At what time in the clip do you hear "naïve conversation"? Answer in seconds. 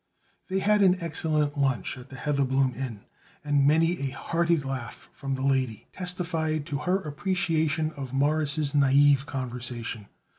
8.73-10.07